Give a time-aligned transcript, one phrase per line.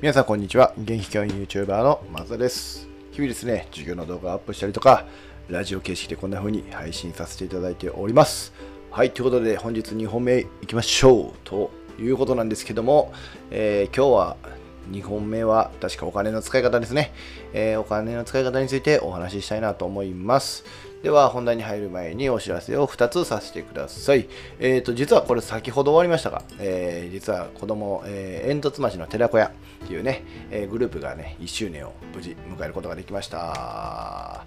[0.00, 0.72] 皆さんこんにちは。
[0.78, 2.88] 元気教員 YouTuber のマザです。
[3.12, 5.04] 日々ですね、授業の動画をアップしたりとか、
[5.50, 8.54] ラジオ形式でこんな風に配信させていただいております。
[8.90, 13.12] はい、ということで本日2本目いきましょうということなんですけども、
[13.50, 14.36] えー今日は
[14.90, 17.12] 2本目は確かお金の使い方ですね、
[17.52, 20.64] えーお金の使い方についてお話ししたいなと思います。
[21.02, 24.28] では本題に入る前にお知らせを2つさせてください。
[24.58, 29.46] えっ、と、実はこれ先ほど終わりましたが、えー実は子供、えー煙突町の寺子屋
[29.84, 34.44] っていうね、えグループがね、1周年を無事迎えることができました。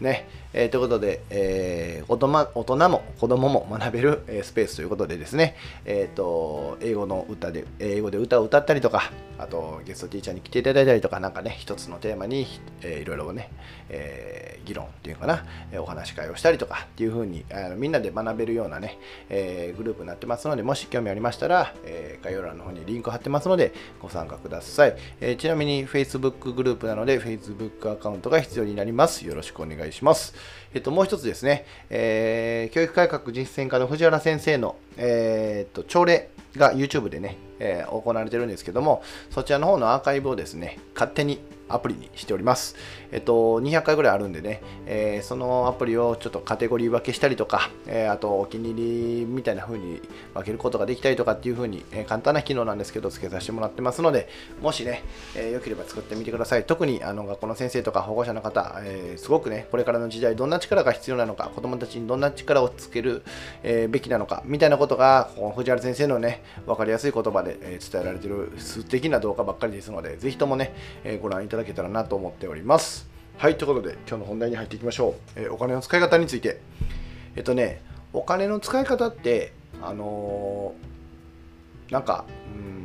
[0.00, 12.46] ね、えーということで、えー大人大人も子供も学べる、えースペースということでですね、えー、と英語の歌で英語で歌を歌ったりとかあとゲストティーチャーに来ていただいたりとかなんかね一つのテーマに、
[12.82, 13.50] えーいろいろね、
[13.88, 18.98] えー議論っていうかな、えーお話し会をしたりとかっていう風にあのみんなで学べるようなね、
[19.30, 29.26] えーグループになってますのでもし興味ありましたら、えー概要欄の方にリンク貼ってますのでご参加ください、えーちなみに Facebook グループなので Facebook アカウントが必要になります。
[29.26, 30.34] よろしくお願いします。
[30.72, 42.76] えっと、もう一つですね、えー教育改革実践家の藤原先生の、えーっと朝礼が YouTube でね、えー行われてるんですけども、そちらの方のアーカイブをですね、勝手にアプリにしております。
[43.10, 50.00] えっと、200回ぐらいあるんでね、えーそのアプリをちょっとカテゴリー分けしたりとか、えーあとお気に入りみたいな風に
[50.34, 54.28] 分けることができたりとかっていう風に、えー簡単な機能なんですけど、付けさせてもらってますので、
[54.60, 55.02] もしね、
[55.36, 56.64] えーよければ作ってみてください。
[56.64, 63.22] 特にあの学校の先生とか保護者の方、えすごくね、これからの時代、どんな力が必要なのか、子供たちにどんな力をつける、
[63.62, 70.74] えべきなのか、みたいなことが、この藤原先生のね、分かりやすい言葉で、伝えられている素敵な動画ばっかりですので、ぜひともね、
[71.22, 73.08] ご覧いただけたらなと思っております。
[73.38, 75.52] はい、ということで、今日の本題に入っていきましょう。
[75.52, 76.60] お金の使い方について。
[77.36, 77.82] えっとね、
[78.12, 80.94] お金の使い方って、あのー
[81.90, 82.24] なんか、
[82.56, 82.83] うん、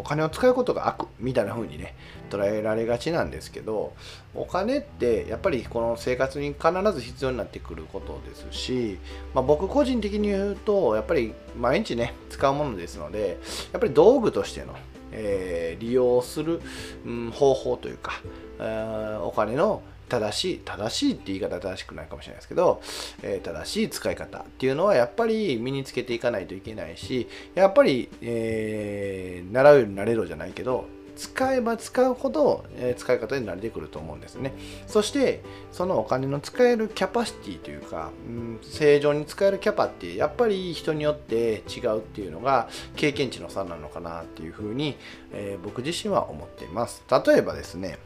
[0.00, 1.94] お金を使うことが悪みたいな風にね、
[2.30, 3.92] 捉えられがちなんですけど、
[4.34, 8.98] お金ってやっぱりこの生活に必ず必要になってくることですし、
[9.34, 13.38] まあ、僕個人的に言うと、やっぱり毎日ね、使うものですので、
[13.72, 14.74] やっぱり道具としての、
[15.12, 16.60] えー利用する、
[17.04, 18.12] うん方法というか、
[18.58, 22.82] えーお金の正しい正しいって言い方は正しくないかもしれないですけど、
[23.22, 30.86] えー正しい使い方っていうのはやっぱり身につけていかないといけないしやっぱり、えー習うようになれろじゃないけど
[31.20, 34.54] 使えば使うほど、え使い方に慣れてくると思うんですね。
[34.86, 44.96] そしてそのお金の使えるキャパシティというか、うん、正常に使えるキャパってやっぱり人によって違うっていうのが経験値の差なのかなっていうふうに、
[45.32, 47.04] えー僕自身は思っています。
[47.10, 47.98] 例えばですね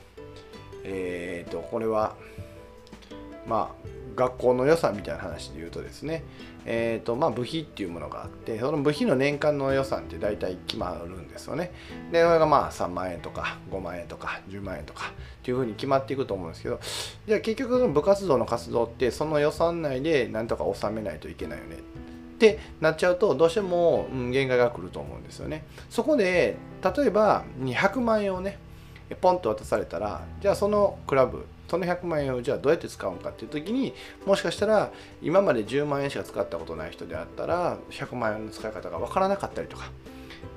[0.85, 2.15] えー、とこれは
[3.47, 6.23] まあ学校の予算みたいな話で言うとですね、
[6.65, 11.73] えーとまあ、部費っていうものがあってその部費の年間の予算って大体決まるんですよね。
[12.13, 16.81] でそれがまあ3万円とか5万円とか10万円とかっていうふうに決まっていくと思うんですけど
[17.27, 25.65] じゃあ結局の部活動の活動ってその予算内でなんとか収めないといけないよねってなっちゃうとどうしても、限界が来ると思うんですよね。
[25.89, 26.57] そこで
[26.97, 28.59] 例えば200万円をね
[29.21, 33.95] ポンと渡されたらじゃあそのクラブその100万円をじゃあどうやって使うのかっていう時に
[34.27, 34.93] もしかしたら
[35.23, 39.91] 今まで10万円しか使ったことない人であったら100万円の使い方が分からなかったりとか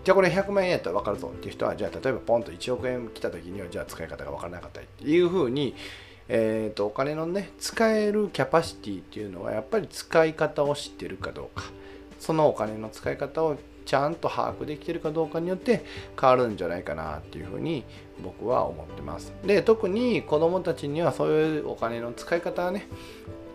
[0.03, 5.75] じゃあこれ100万円やったら分かるぞっていう人はじゃあ例えばポンと1億円来た時にはじゃあ使い方が分からなかったりっていうふうに
[6.29, 11.63] えー、とお金のね使えるキャパシティっていうのはやっぱり使い方を知ってるかどうか。
[12.19, 15.85] そのお金の使い方をちゃんと把握できてるかどうかによって
[16.19, 17.85] 変わるんじゃないかなっていうふうに
[18.21, 19.33] 僕は思ってます。
[19.45, 22.87] で特に子どもたちにはそういうお金の使い方ね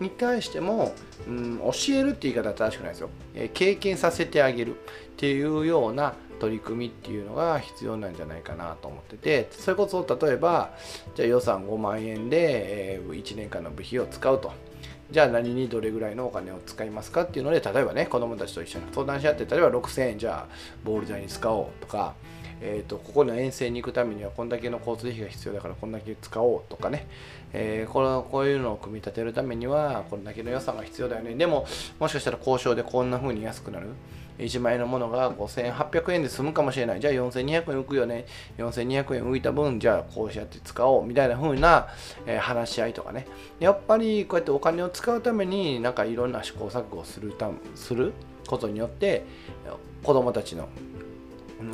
[0.00, 0.94] に対しても、
[1.28, 4.78] うん、教えるって言い方は正しくないですよ、え経験させてあげるっ
[5.16, 10.72] ていうような取り組みっていうのが必要なんじゃないかなと思っててそれこそ例えば
[11.14, 14.52] じゃあ予算5万円で、え1年間の部費を使うと
[15.12, 20.54] じゃあ何にどれぐらいのお金を使いますかっていうので例えばね子どもたちと一緒に相談し合って例えば6000円じゃあ
[20.84, 22.14] ボール代に使おうとか
[22.64, 27.08] えー、とここの遠征に行くためにはこんだけの交通費が必要だからこんだけ使おうとかね、
[27.52, 31.34] えーこのこういうのを組み立てるためにはこんだけの予算が必要だよね。
[31.34, 31.66] でも
[31.98, 33.88] もしかしたら交渉でこんな風に安くなる。
[34.38, 37.00] 1万円のものが5800円で済むかもしれない。
[37.00, 38.26] じゃあ4200円浮くよね。
[38.58, 41.88] 4200円浮いた分じゃあこうやって使おうみたいな風な、
[42.26, 43.26] えー話し合いとかね。
[43.60, 48.12] やっぱりこうやってお金を使うためになんかいろんな試行錯誤するたする
[48.46, 49.24] ことによって
[50.02, 50.68] 子供たちの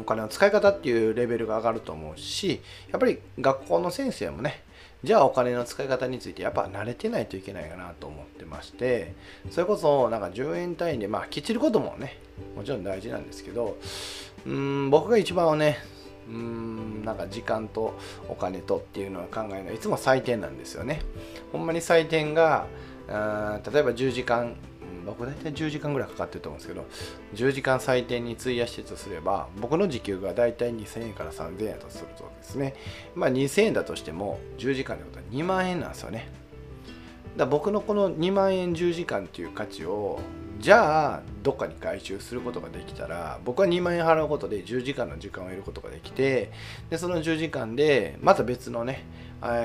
[0.00, 4.62] お金の使い方っていうレベルが上がると思うしやっぱり学校の先生もね
[5.05, 9.15] じゃあお金の使い方についてやっぱ慣れてないといけないかなと思ってまして
[9.50, 12.19] それこそなんか10円単位でまあきっちりこともね
[12.56, 13.77] もちろん大事なんですけど
[14.45, 15.79] うん僕が一番ね
[16.29, 17.97] うーんなんか時間と
[18.29, 21.00] お金とっていうのは考えるのはいつも採点なんですよね。
[21.53, 22.67] ほんまに採点が
[23.09, 24.56] あ例えば10時間
[25.08, 26.87] 僕大体10時間ぐらいかかってると思うんですけど
[27.34, 32.75] 10時間採点に費やしてとすれば僕の時給が大体2000円から3000円だとするとですね。
[33.14, 36.31] まあ2000円だとしても10時間ってことは2万円なんですよね。
[37.37, 40.19] だ僕のこの2万円10時間っていう価値を
[40.58, 46.50] じゃあどっかに回収することができたら僕は2万円払うことで10時間の時間を得ることができて
[46.90, 49.04] でその10時間でまた別のね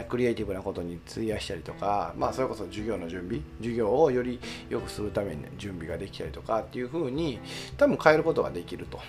[0.09, 4.39] クリエイティブなことに費やしたりとかまあそれこそ授業の準備授業をより
[4.69, 7.39] 良くするために準備ができたりとかっていうふうに
[7.77, 8.99] 多分変えることができると。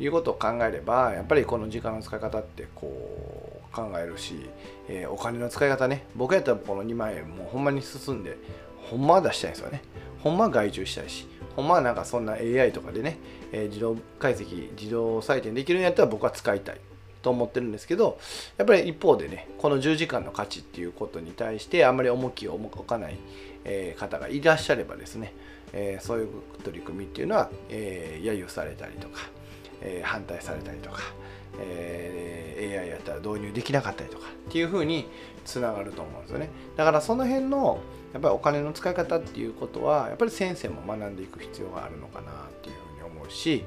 [0.00, 4.48] いうことを考えればやっぱりこの時間の使い方ってこう考えるし、
[4.88, 6.06] えー、お金の使い方ね。
[6.14, 8.38] 僕やったらこの2万円もうほんまに進んで
[8.76, 9.82] ほんまは出したいんですよね。
[10.22, 11.26] ほんまは外注したいし
[11.56, 13.18] ほんまはなんかそんな AI とかでね、
[13.52, 16.80] えー、自動解析自動採点できるんやったら僕は使いたい。
[17.28, 18.18] と思ってるんですけど
[18.56, 23.18] やっぱり一方でねこの10時間の価値っていうことに対してあんまり重きを置かない、
[23.64, 25.34] え、方がいらっしゃればですね、
[25.74, 26.28] え、そういう
[26.64, 29.28] 取り組みっていうのは、え、揶揄されたりとか、
[29.82, 31.00] え反対されたりとか、
[31.60, 35.06] え AI やったら導入できなかったりとかっていうふうに
[35.44, 36.48] つながると思うんですよね。
[36.76, 37.80] だからその辺の
[38.12, 43.64] やっぱりお金の使い方っていうことはやっぱり先生も学んでいく必要があるのかなっていうふうに思うし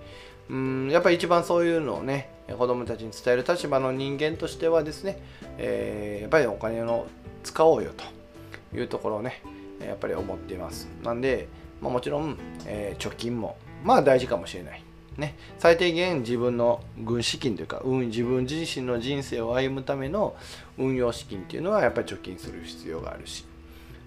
[0.51, 5.17] うんやっぱり一番そういうのをね子どもたちに伝える立場の人間としてはですね、
[5.57, 7.07] えー、やっぱりお金を
[7.43, 9.41] 使おうよというところをね
[9.81, 10.89] やっぱり思っています。
[11.03, 11.47] なんで、
[11.81, 12.37] まあ、もちろん、
[12.67, 14.83] えー、貯金もまあ大事かもしれない。
[15.17, 20.35] ね、最低限自分の軍資金というか、うん、自分自身の人生を歩むための
[20.77, 23.45] 運用資金っていうのはやっぱり貯金する必要があるし、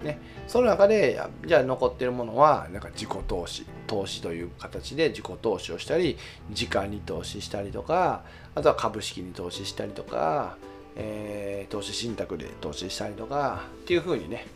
[0.05, 6.17] ね、その中でじゃあ残ってるものはなんか自己投資投資という形で自己投資をしたり
[6.51, 8.23] 時間に投資したりとか
[8.55, 10.57] あとは株式に投資したりとか、
[10.97, 14.47] えー、投資信託で投資したりとかっていうふうにね、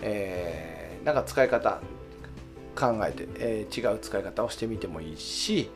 [0.00, 1.80] えー、なんか使い方
[2.74, 5.70] 考えて、えー、違う使い方をしてみてもいいし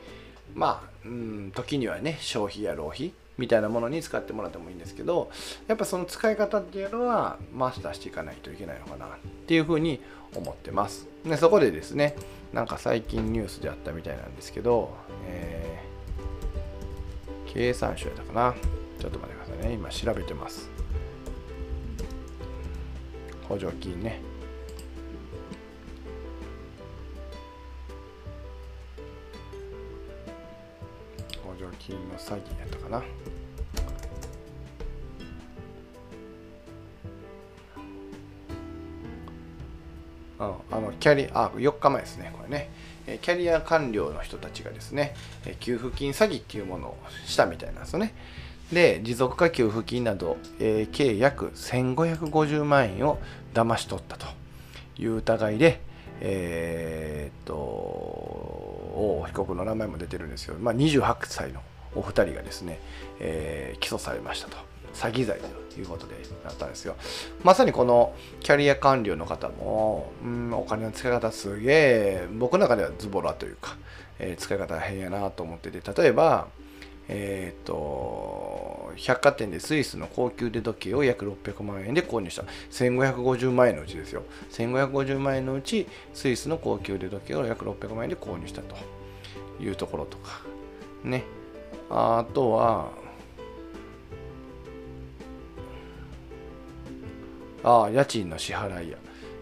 [0.55, 5.31] まあ、うん、時にはね消費や浪費みたいなものに使ってもらってもいいんですけど
[5.67, 9.09] やっぱその使い方っていうのはマスターしていかないといけないのかなっ
[9.47, 10.01] ていうふうに
[10.35, 11.07] 思ってます。
[11.25, 12.17] でそこでですね
[12.53, 14.95] なんか最近ニュースであったみたいなんですけど、
[15.27, 18.55] えー、経産省やったかな。
[18.99, 19.75] ちょっと待ってくださいね。
[19.75, 20.71] 今調べてます。
[23.49, 24.21] 補助金ね。
[32.17, 33.03] の詐欺やったかな。
[40.39, 42.71] あのキャリあ4日前ですねこれね。
[43.23, 45.15] キャリア官僚の人たちがですね
[45.61, 48.15] 給付金詐欺っていうものをしたみたいなんですよね。
[48.73, 53.19] で持続化給付金など、えー、計約1550万円を
[53.55, 54.27] 騙し取ったと。
[54.99, 55.81] いう疑いで
[56.21, 61.61] えー、っと被告の名前も出てるんですけど、まあ、28歳の
[61.97, 62.81] お二人がですね、
[63.21, 64.57] えー、起訴されましたと。
[64.97, 66.97] 詐欺罪ということでなったんですよ。
[67.45, 73.77] まさにこのキャリア官僚の方も、うん、お金の使い方すげえ、僕の中ではズボラというか、
[74.19, 76.49] えー、使い方変やなと思ってて、例えば、
[77.09, 82.45] えっ、ー、と、百貨店でスイスの高級腕時計を約600万円で購入した。
[82.71, 84.23] 1550万円のうちですよ。
[84.53, 88.75] 1550万円のうち、スイスの高級腕時計を約600万円で購入したと
[89.61, 90.41] いうところとか、
[91.05, 91.25] ね。
[91.91, 92.91] あとは、
[97.63, 98.99] あ、家賃の支払いや、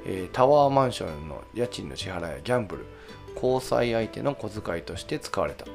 [0.06, 2.86] えー、タワーマンションの家賃の支払いやギャンブル、
[3.34, 5.66] 交際相手の小遣いとして使われた。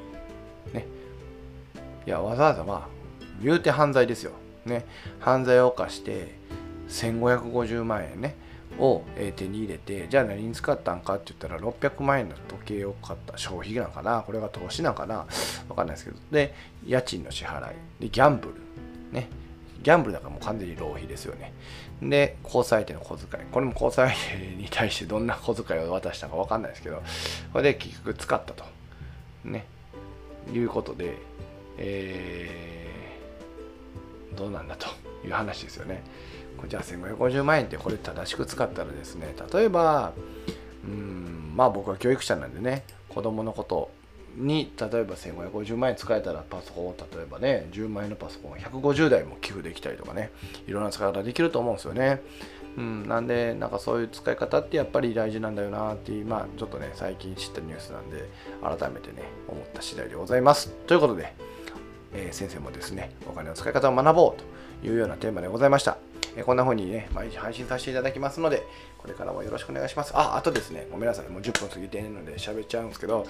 [0.72, 0.86] ね。
[2.06, 2.88] いや、わざわざまあ、
[3.42, 4.32] 言うて犯罪ですよ。
[4.64, 4.84] ね。
[5.20, 6.38] 犯罪を犯して、
[6.88, 8.36] 1550万円ね。
[8.78, 9.02] を
[9.36, 13.36] 手に入れてじゃあ何に使ったんかって言ったら600万円の時計を買った。
[13.36, 14.22] 消費なんかな？
[14.26, 15.26] これが投資なんかな？
[15.68, 16.16] わかんないですけど。
[16.30, 16.54] で
[16.86, 17.74] 家賃の支払い。
[18.00, 18.54] でギャンブル。
[19.12, 19.28] ね。
[19.82, 21.52] ギャンブルだからもう完全に浪費ですよね。
[22.02, 23.44] で交際相手の小遣い。
[23.50, 27.02] これも交際相手に対してどんな小遣いを渡したかわかんないですけど。
[27.52, 28.64] これで結局使ったと。
[29.44, 29.66] ね。
[30.52, 31.16] いうことで
[31.82, 34.86] えー、どうなんだと
[35.26, 36.02] いう話ですよね。
[36.68, 40.12] じゃあ1550万円ってこれ正しく使ったらですね例えば
[40.84, 43.90] うんまあ僕は教育者なんでね子供のこと
[44.36, 50.30] に例えば1550万円使えたらパソコンを例えばね10万円のパソコンを150台も寄付できたりとかね
[50.68, 52.22] いろんな使い方できると思うんですよね。
[52.76, 58.30] うん、なんでなんかそういう使い方ってやっぱり大事なんだよなっていうまあちょっとね最近知ったニュースなんで
[58.62, 60.68] 改めてね思った次第でございます。
[60.86, 61.34] ということで
[62.12, 66.09] えー、先生もですね、お金の使い方を学ぼうというようなテーマでございました。
[66.36, 68.62] え、こんな風にね、毎日配信させていただきますので、
[68.98, 70.12] これからもよろしくお願いします。
[70.14, 73.26] あ、あとですね、ごめんなさい、もう10分過ぎてるので喋っちゃうんですけど、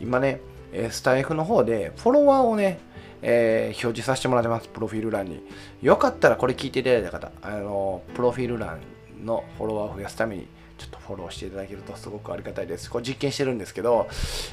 [0.00, 0.40] 今ね、
[0.72, 2.78] えスタイフの方でフォロワーをね、
[3.22, 5.42] えー、表示させてもらってます、プロフィール欄に。
[5.82, 8.80] よかったらこれ聞いていただいた方、あのプロフィール欄
[9.24, 10.46] のフォロワーを増やすために、
[10.78, 12.90] ちょっとフォローしていただけるとすごくありがたいです。
[12.90, 14.08] これ実験してるんですけど、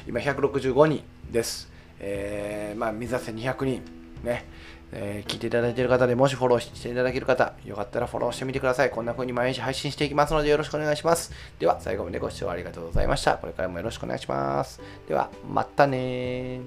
[0.06, 1.70] 今165人です。
[2.00, 3.82] えー、まあ、目指せ200人。
[4.22, 4.44] ね。
[4.92, 8.90] えー、聞いていただいている方でもしフォローしていただける方、よかったらフォローしてみてください。
[8.90, 11.32] こんな風に毎日配信していきますのでよろしくお願いします。
[11.58, 13.36] では、最後までご視聴ありがとうございました。
[13.36, 14.80] これからもよろしくお願いします。
[15.06, 16.60] では、またね